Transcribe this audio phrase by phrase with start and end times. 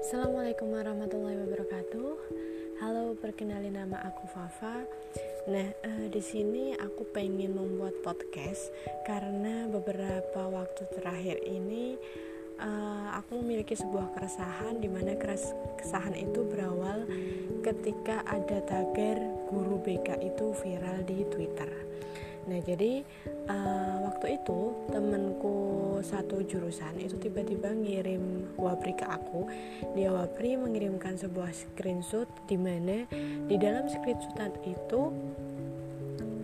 [0.00, 2.10] Assalamualaikum warahmatullahi wabarakatuh.
[2.80, 4.88] Halo, perkenalin nama aku Fafa.
[5.44, 8.72] Nah, uh, di sini aku pengen membuat podcast
[9.04, 12.00] karena beberapa waktu terakhir ini
[12.56, 17.04] uh, aku memiliki sebuah keresahan di mana keresahan itu berawal
[17.60, 19.20] ketika ada tagar
[19.52, 21.68] guru BK itu viral di Twitter.
[22.48, 23.04] Nah, jadi
[23.48, 25.56] uh, waktu itu temenku
[26.00, 29.44] satu jurusan itu tiba-tiba ngirim wapri ke aku.
[29.92, 33.04] Dia wapri mengirimkan sebuah screenshot di mana
[33.44, 35.12] di dalam screenshotan itu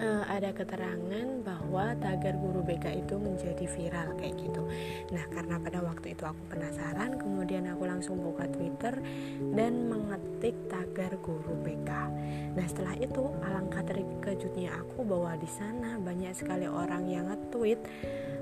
[0.00, 4.62] uh, ada keterangan bahwa tagar guru BK itu menjadi viral kayak gitu.
[5.12, 8.94] Nah, karena pada waktu itu aku penasaran, kemudian aku langsung buka Twitter
[9.54, 11.90] dan mengetik tagar guru BK.
[12.56, 17.80] Nah, setelah itu alangkah terkejutnya aku bahwa di sana banyak sekali orang yang nge-tweet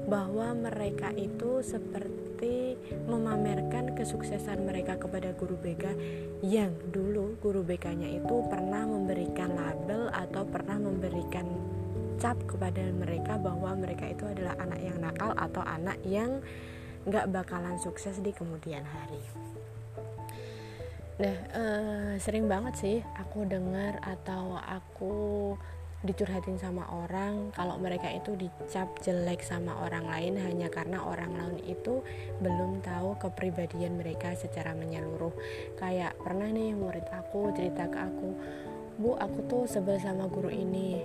[0.05, 2.77] bahwa mereka itu seperti
[3.09, 5.85] memamerkan kesuksesan mereka kepada guru BK
[6.45, 11.49] yang dulu guru BK-nya itu pernah memberikan label atau pernah memberikan
[12.21, 16.41] cap kepada mereka bahwa mereka itu adalah anak yang nakal atau anak yang
[17.05, 19.21] nggak bakalan sukses di kemudian hari.
[21.15, 25.55] Nah, eh, sering banget sih aku dengar atau aku
[26.05, 31.59] dicurhatin sama orang kalau mereka itu dicap jelek sama orang lain hanya karena orang lain
[31.65, 32.05] itu
[32.45, 35.33] belum tahu kepribadian mereka secara menyeluruh.
[35.81, 38.31] Kayak pernah nih murid aku cerita ke aku
[38.95, 41.03] bu aku tuh sebel sama guru ini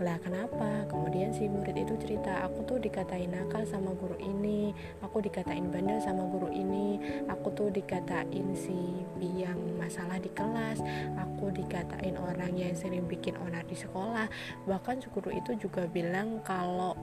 [0.00, 0.88] lah kenapa?
[0.88, 4.72] Kemudian si murid itu cerita aku tuh dikatain nakal sama guru ini
[5.04, 6.96] aku dikatain bandel sama guru ini
[7.28, 10.80] aku tuh dikatain si yang masalah di kelas
[11.20, 14.26] aku dikatain orang yang sering bikin onar di sekolah.
[14.64, 16.96] Bahkan guru itu juga bilang kalau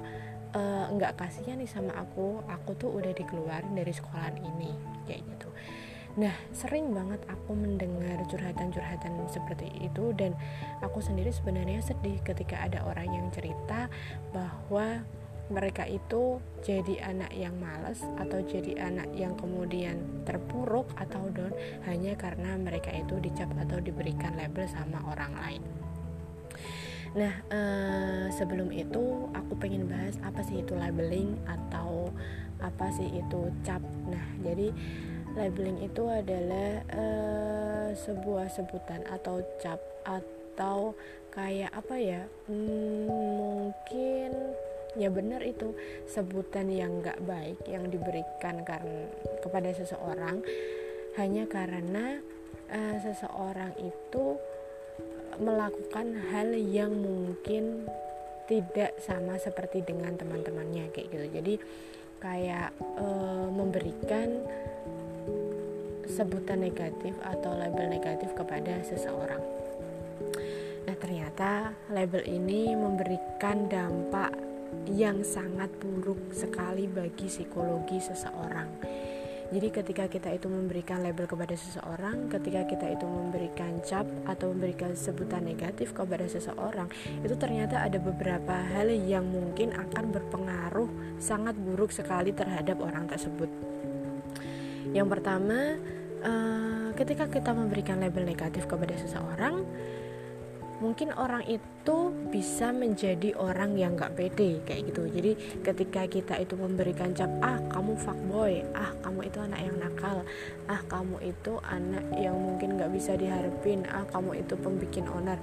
[0.58, 4.74] uh, nggak kasihan nih sama aku aku tuh udah dikeluarin dari sekolahan ini
[5.06, 5.50] kayak gitu
[6.18, 10.34] Nah, sering banget aku mendengar curhatan-curhatan seperti itu dan
[10.82, 13.86] aku sendiri sebenarnya sedih ketika ada orang yang cerita
[14.34, 15.06] bahwa
[15.48, 21.56] mereka itu jadi anak yang males atau jadi anak yang kemudian terpuruk atau down
[21.88, 25.64] hanya karena mereka itu dicap atau diberikan label sama orang lain.
[27.16, 32.12] Nah, eh, sebelum itu aku pengen bahas apa sih itu labeling atau
[32.60, 33.80] apa sih itu cap.
[34.12, 34.74] Nah, jadi
[35.38, 40.98] labeling itu adalah uh, sebuah sebutan atau cap atau
[41.30, 42.22] kayak apa ya?
[42.50, 44.34] Hmm, mungkin
[44.98, 45.78] ya benar itu
[46.10, 49.06] sebutan yang gak baik yang diberikan karena
[49.46, 50.42] kepada seseorang
[51.22, 52.18] hanya karena
[52.74, 54.42] uh, seseorang itu
[55.38, 57.86] melakukan hal yang mungkin
[58.50, 61.28] tidak sama seperti dengan teman-temannya kayak gitu.
[61.30, 61.54] Jadi
[62.18, 64.42] kayak uh, memberikan
[66.18, 69.42] sebutan negatif atau label negatif kepada seseorang.
[70.90, 74.34] Nah, ternyata label ini memberikan dampak
[74.90, 78.68] yang sangat buruk sekali bagi psikologi seseorang.
[79.48, 84.92] Jadi ketika kita itu memberikan label kepada seseorang, ketika kita itu memberikan cap atau memberikan
[84.92, 86.92] sebutan negatif kepada seseorang,
[87.24, 93.48] itu ternyata ada beberapa hal yang mungkin akan berpengaruh sangat buruk sekali terhadap orang tersebut.
[94.92, 95.80] Yang pertama,
[96.24, 99.66] uh, ketika kita memberikan label negatif kepada seseorang
[100.78, 105.10] mungkin orang itu bisa menjadi orang yang gak pede kayak gitu.
[105.10, 105.32] Jadi
[105.66, 110.18] ketika kita itu memberikan cap ah kamu fuckboy ah kamu itu anak yang nakal
[110.70, 115.42] ah kamu itu anak yang mungkin gak bisa diharapin ah kamu itu pembikin onar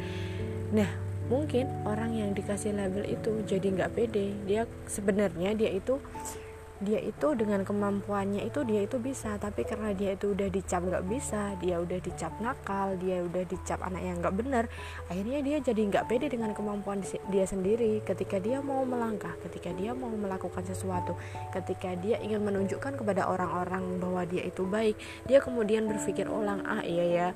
[0.71, 0.91] nah
[1.25, 4.37] mungkin orang yang dikasih label itu jadi nggak pede.
[4.45, 5.97] Dia sebenarnya dia itu
[6.85, 9.41] dia itu dengan kemampuannya itu dia itu bisa.
[9.41, 13.81] Tapi karena dia itu udah dicap nggak bisa dia udah dicap nakal dia udah dicap
[13.81, 14.65] anak yang nggak benar
[15.09, 17.01] akhirnya dia jadi nggak pede dengan kemampuan
[17.33, 18.05] dia sendiri.
[18.05, 21.17] Ketika dia mau melangkah ketika dia mau melakukan sesuatu
[21.51, 26.85] ketika dia ingin menunjukkan kepada orang-orang bahwa dia itu baik dia kemudian berpikir ulang ah
[26.85, 27.29] iya ya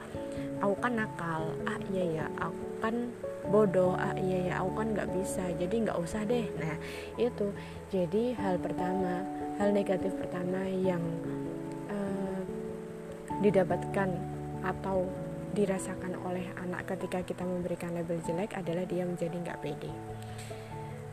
[0.60, 2.94] aku kan nakal ah iya ya aku kan
[3.48, 6.46] bodoh ah iya ya aku kan nggak bisa jadi nggak usah deh.
[6.60, 6.76] Nah
[7.16, 7.48] itu
[7.88, 9.24] jadi hal pertama
[9.58, 11.02] hal negatif pertama yang
[11.90, 12.40] uh,
[13.42, 14.14] didapatkan
[14.62, 15.06] atau
[15.52, 19.90] dirasakan oleh anak ketika kita memberikan label jelek adalah dia menjadi nggak pede.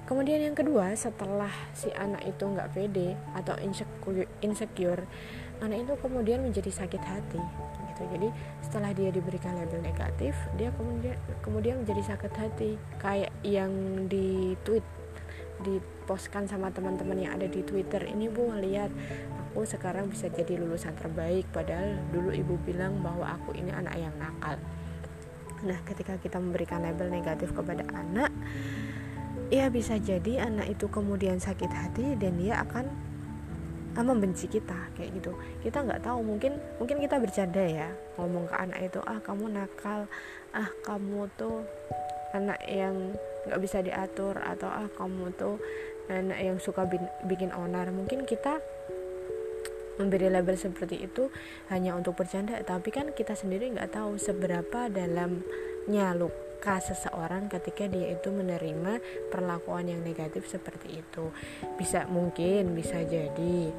[0.06, 3.58] Kemudian yang kedua setelah si anak itu nggak pede atau
[4.46, 5.02] insecure,
[5.66, 7.42] anak itu kemudian menjadi sakit hati
[7.90, 8.04] gitu.
[8.14, 8.30] Jadi
[8.62, 12.78] setelah dia diberikan label negatif dia kemudian kemudian menjadi sakit hati.
[13.02, 13.72] Kayak yang
[14.06, 14.86] di tweet
[15.64, 18.92] dipostkan sama teman-teman yang ada di Twitter ini bu lihat
[19.56, 24.12] aku sekarang bisa jadi lulusan terbaik padahal dulu ibu bilang bahwa aku ini anak yang
[24.20, 24.60] nakal.
[25.64, 28.36] Nah ketika kita memberikan label negatif kepada anak
[29.48, 32.86] ya bisa jadi anak itu kemudian sakit hati dan dia akan
[33.96, 35.32] ah, membenci kita kayak gitu.
[35.64, 37.88] Kita nggak tahu mungkin mungkin kita bercanda ya
[38.20, 40.04] ngomong ke anak itu ah kamu nakal
[40.52, 41.64] ah kamu tuh
[42.36, 43.16] anak yang
[43.46, 45.62] nggak bisa diatur atau ah kamu tuh
[46.10, 46.86] anak yang suka
[47.26, 47.90] bikin onar.
[47.90, 48.62] Mungkin kita
[49.96, 51.32] memberi label seperti itu
[51.72, 58.12] hanya untuk bercanda tapi kan kita sendiri nggak tahu seberapa dalamnya luka seseorang ketika dia
[58.12, 59.00] itu menerima
[59.32, 61.32] perlakuan yang negatif seperti itu.
[61.80, 63.72] Bisa mungkin bisa jadi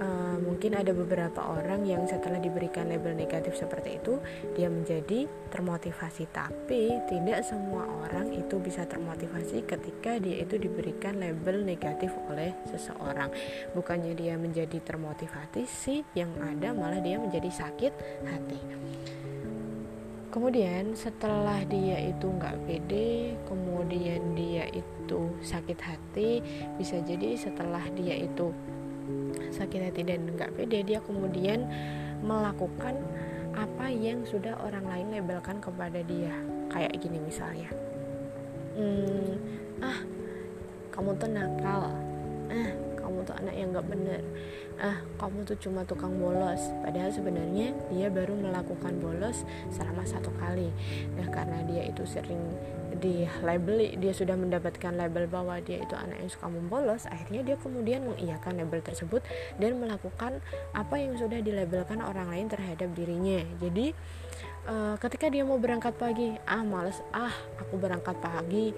[0.00, 4.20] uh, mungkin ada beberapa orang yang setelah diberikan label negatif seperti itu
[4.54, 6.28] dia menjadi termotivasi.
[6.30, 13.32] Tapi tidak semua orang itu bisa termotivasi ketika dia itu diberikan label negatif oleh seseorang.
[13.72, 17.92] Bukannya dia menjadi termotivasi sih yang ada malah dia menjadi sakit
[18.28, 18.60] hati.
[20.36, 26.44] Kemudian setelah dia itu nggak pede kemudian dia itu sakit hati
[26.76, 28.52] bisa jadi setelah dia itu
[29.54, 31.68] sakit hati dan nggak pede dia kemudian
[32.24, 32.96] melakukan
[33.56, 36.32] apa yang sudah orang lain labelkan kepada dia.
[36.68, 37.70] Kayak gini misalnya.
[38.76, 39.40] Hmm,
[39.80, 39.98] ah
[40.92, 41.88] kamu tuh nakal.
[42.52, 44.22] Ah kamu tuh anak yang nggak bener.
[44.76, 46.60] Ah kamu tuh cuma tukang bolos.
[46.84, 50.68] Padahal sebenarnya dia baru melakukan bolos selama satu kali.
[51.16, 52.40] Nah karena dia itu sering
[52.96, 57.56] di label dia sudah mendapatkan label bahwa dia itu anak yang suka membolos akhirnya dia
[57.60, 59.20] kemudian mengiyakan label tersebut
[59.60, 60.40] dan melakukan
[60.72, 63.44] apa yang sudah dilabelkan orang lain terhadap dirinya.
[63.60, 63.92] Jadi
[64.66, 68.72] uh, ketika dia mau berangkat pagi ah males ah aku berangkat pagi.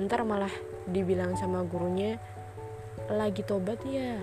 [0.00, 0.52] Ntar malah
[0.88, 2.16] dibilang sama gurunya
[3.10, 4.16] lagi tobat ya?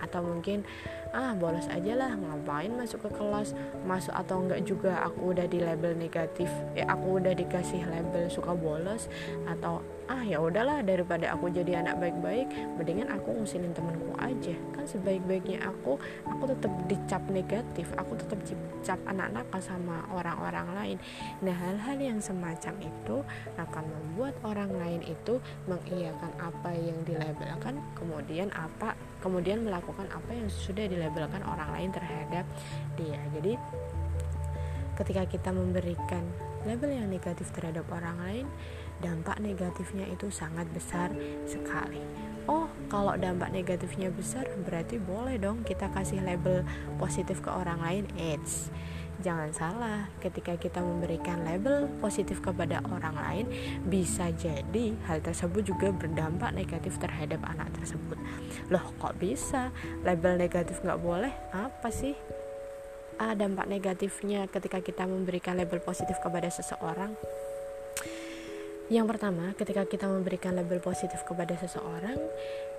[0.00, 0.64] Atau mungkin
[1.10, 3.54] ah bolos aja lah ngapain masuk ke kelas?
[3.82, 8.54] Masuk atau enggak juga aku udah di label negatif ya aku udah dikasih label suka
[8.54, 9.10] bolos
[9.46, 14.54] atau ah ya udahlah daripada aku jadi anak baik-baik mendingan aku ngusilin temanku aja.
[14.74, 20.98] Kan sebaik-baiknya aku aku tetap dicap negatif aku tetap dicap anak nakal sama orang-orang lain.
[21.46, 23.16] Nah hal-hal yang semacam itu
[23.54, 25.38] akan membuat orang lain itu
[25.70, 32.44] mengiyakan apa yang dilabelkan kemudian apa kemudian melakukan apa yang sudah dilabelkan orang lain terhadap
[32.96, 33.56] dia jadi
[35.00, 36.24] ketika kita memberikan
[36.68, 38.46] label yang negatif terhadap orang lain
[39.00, 41.08] dampak negatifnya itu sangat besar
[41.48, 42.04] sekali.
[42.44, 46.64] Oh, kalau dampak negatifnya besar, berarti boleh dong kita kasih label
[47.00, 48.04] positif ke orang lain.
[48.16, 48.68] Eits,
[49.20, 53.46] jangan salah, ketika kita memberikan label positif kepada orang lain,
[53.86, 58.16] bisa jadi hal tersebut juga berdampak negatif terhadap anak tersebut.
[58.72, 59.70] Loh, kok bisa?
[60.02, 61.32] Label negatif nggak boleh?
[61.52, 62.16] Apa sih?
[63.20, 67.12] Ah, dampak negatifnya ketika kita memberikan label positif kepada seseorang
[68.90, 72.18] yang pertama, ketika kita memberikan label positif kepada seseorang,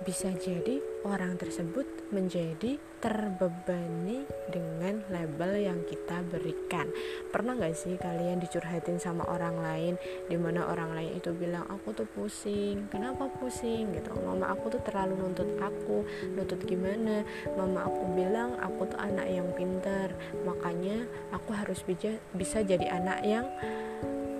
[0.04, 0.76] bisa jadi
[1.08, 6.92] orang tersebut menjadi terbebani dengan label yang kita berikan.
[7.32, 9.94] Pernah gak sih kalian dicurhatin sama orang lain,
[10.28, 14.12] di mana orang lain itu bilang aku tuh pusing, kenapa pusing gitu?
[14.20, 16.04] Mama aku tuh terlalu nuntut aku,
[16.36, 17.24] nuntut gimana?
[17.56, 20.12] Mama aku bilang aku tuh anak yang pintar,
[20.44, 23.48] makanya aku harus bisa bisa jadi anak yang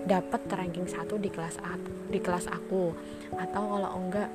[0.06, 1.78] dapat ranking satu di kelas A,
[2.11, 2.94] di kelas aku.
[3.38, 4.30] Atau kalau enggak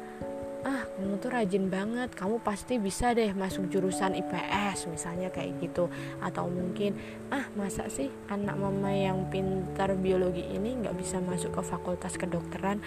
[0.68, 5.88] ah kamu tuh rajin banget kamu pasti bisa deh masuk jurusan IPS misalnya kayak gitu.
[6.20, 6.98] Atau mungkin
[7.32, 12.84] ah masa sih anak mama yang pintar biologi ini nggak bisa masuk ke fakultas kedokteran?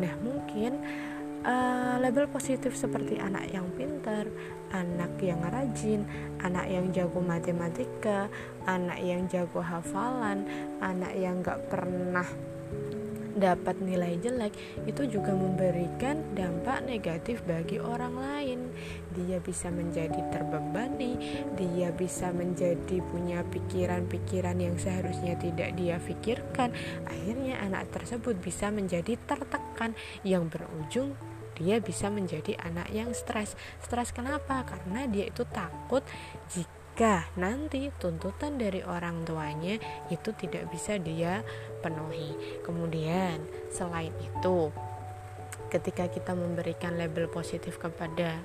[0.00, 0.80] Nah mungkin
[1.44, 4.26] uh, label positif seperti anak yang pintar,
[4.72, 6.02] anak yang rajin,
[6.42, 8.26] anak yang jago matematika,
[8.66, 10.46] anak yang jago hafalan,
[10.80, 12.26] anak yang gak pernah
[13.38, 14.52] dapat nilai jelek
[14.84, 18.60] itu juga memberikan dampak negatif bagi orang lain.
[19.14, 21.16] Dia bisa menjadi terbebani,
[21.56, 26.74] dia bisa menjadi punya pikiran-pikiran yang seharusnya tidak dia pikirkan.
[27.06, 31.14] Akhirnya anak tersebut bisa menjadi tertekan yang berujung
[31.58, 33.58] dia bisa menjadi anak yang stres.
[33.82, 34.62] Stres kenapa?
[34.62, 36.06] Karena dia itu takut
[36.54, 36.77] jika
[37.38, 39.78] nanti tuntutan dari orang tuanya
[40.10, 41.46] itu tidak bisa dia
[41.78, 42.34] penuhi.
[42.66, 43.38] Kemudian,
[43.70, 44.74] selain itu,
[45.70, 48.42] ketika kita memberikan label positif kepada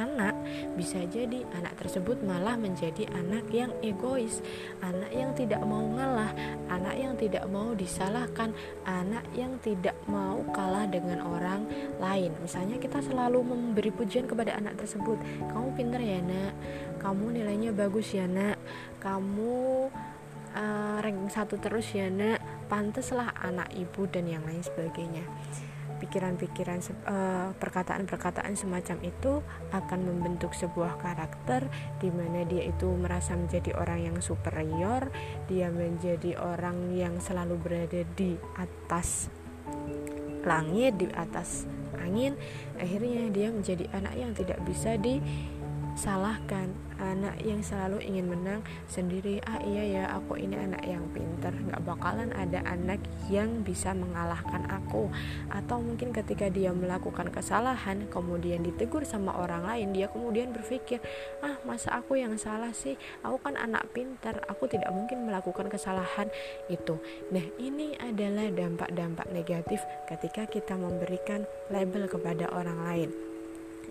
[0.00, 0.34] anak
[0.74, 4.40] bisa jadi anak tersebut malah menjadi anak yang egois
[4.80, 6.32] anak yang tidak mau ngalah
[6.72, 8.56] anak yang tidak mau disalahkan
[8.88, 11.66] anak yang tidak mau kalah dengan orang
[12.00, 12.32] lain.
[12.40, 15.18] Misalnya kita selalu memberi pujian kepada anak tersebut.
[15.50, 16.54] Kamu pintar ya nak.
[17.00, 18.56] Kamu nilainya bagus ya nak.
[19.02, 19.88] Kamu
[20.54, 22.40] uh, ranking satu terus ya nak.
[22.70, 25.26] Panteslah anak ibu dan yang lain sebagainya
[26.00, 31.68] pikiran-pikiran uh, perkataan-perkataan semacam itu akan membentuk sebuah karakter
[32.00, 35.12] di mana dia itu merasa menjadi orang yang superior,
[35.46, 39.28] dia menjadi orang yang selalu berada di atas
[40.42, 41.68] langit, di atas
[42.00, 42.34] angin.
[42.80, 44.96] Akhirnya dia menjadi anak yang tidak bisa
[45.94, 46.70] disalahkan
[47.00, 49.40] anak yang selalu ingin menang sendiri.
[49.48, 51.50] Ah iya ya aku ini anak yang pinter.
[51.50, 53.00] Nggak bakalan ada anak
[53.32, 55.08] yang bisa mengalahkan aku.
[55.48, 61.00] Atau mungkin ketika dia melakukan kesalahan kemudian ditegur sama orang lain dia kemudian berpikir
[61.40, 62.94] ah masa aku yang salah sih?
[63.24, 66.28] Aku kan anak pinter aku tidak mungkin melakukan kesalahan
[66.68, 67.00] itu.
[67.32, 73.29] Nah ini adalah dampak-dampak negatif ketika kita memberikan label kepada orang lain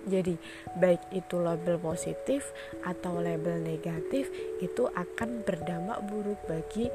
[0.07, 0.35] jadi
[0.77, 2.51] baik itu label positif
[2.85, 4.29] atau label negatif
[4.63, 6.87] itu akan berdampak buruk bagi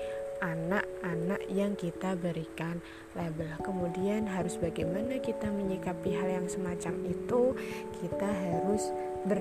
[0.45, 2.85] anak-anak yang kita berikan
[3.17, 3.49] label.
[3.65, 7.43] Kemudian harus bagaimana kita menyikapi hal yang semacam itu?
[8.03, 8.93] Kita harus
[9.25, 9.41] ber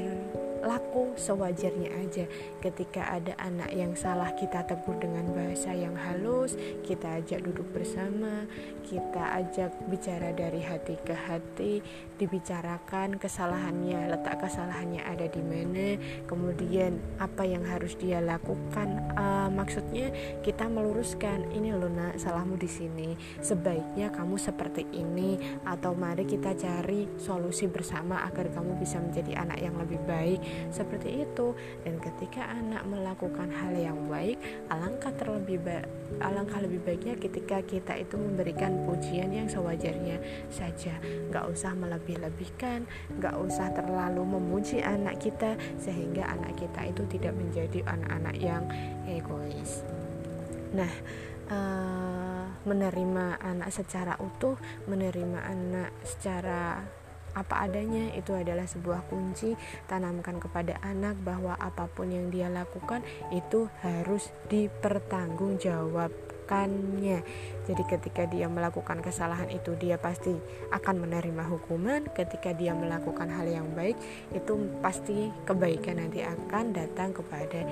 [0.63, 2.25] laku sewajarnya aja.
[2.63, 6.55] Ketika ada anak yang salah kita tegur dengan bahasa yang halus
[6.87, 8.47] kita ajak duduk bersama
[8.87, 11.83] kita ajak bicara dari hati ke hati
[12.15, 19.03] dibicarakan kesalahannya letak kesalahannya ada di mana kemudian apa yang harus dia lakukan.
[19.19, 20.09] Uh, maksudnya
[20.41, 23.09] kita meluruskan ini loh nak salahmu di sini.
[23.43, 25.35] Sebaiknya kamu seperti ini
[25.67, 31.25] atau mari kita cari solusi bersama agar kamu bisa menjadi anak yang lebih baik seperti
[31.25, 31.55] itu.
[31.83, 34.37] Dan ketika anak melakukan hal yang baik
[34.69, 35.85] alangkah terlebih ba
[36.21, 40.21] alangkah lebih baiknya ketika kita itu memberikan pujian yang sewajarnya
[40.53, 40.97] saja.
[41.29, 42.85] Nggak usah melebih-lebihkan
[43.19, 48.63] nggak usah terlalu memuji anak kita sehingga anak kita itu tidak menjadi anak-anak yang
[49.09, 49.83] egois.
[50.73, 50.93] Nah
[51.49, 54.55] uh, menerima anak secara utuh
[54.87, 56.83] menerima anak secara
[57.33, 59.57] apa adanya itu adalah sebuah kunci
[59.89, 63.01] tanamkan kepada anak bahwa apa pun yang dia lakukan
[63.33, 64.29] itu harus
[66.53, 67.19] dipertanggungjawabkannya
[67.63, 70.35] jadi ketika dia melakukan kesalahan itu dia pasti
[70.75, 72.03] akan menerima hukuman.
[72.11, 73.95] Ketika dia melakukan hal yang baik
[74.35, 77.63] itu pasti kebaikan nanti akan datang kepada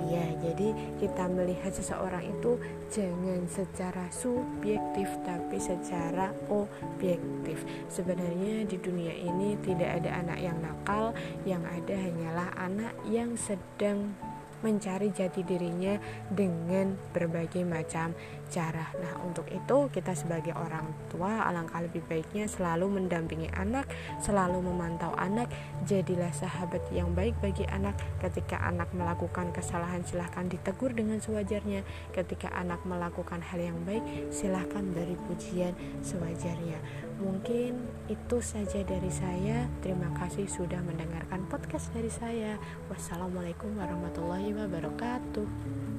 [0.00, 0.24] dia.
[0.40, 2.56] Jadi kita melihat seseorang itu
[2.88, 7.60] jangan secara subjektif tapi secara objektif.
[7.92, 11.12] Sebenarnya di dunia ini tidak ada anak yang nakal,
[11.44, 14.16] yang ada hanyalah anak yang sedang
[14.64, 16.00] mencari jati dirinya
[16.32, 18.16] dengan berbagai macam
[18.54, 18.86] cara.
[19.02, 23.90] Nah, untuk itu kita sebagai orang tua alangkah lebih baiknya selalu mendampingi anak,
[24.22, 25.50] selalu memantau anak,
[25.82, 27.98] jadilah sahabat yang baik bagi anak.
[28.22, 31.82] Ketika anak melakukan kesalahan silahkan ditegur dengan sewajarnya.
[32.14, 35.74] Ketika anak melakukan hal yang baik silahkan beri pujian
[36.06, 36.78] sewajarnya.
[37.18, 39.66] Mungkin itu saja dari saya.
[39.82, 42.60] Terima kasih sudah mendengarkan podcast dari saya.
[42.86, 45.93] Wassalamualaikum warahmatullahi wabarakatuh.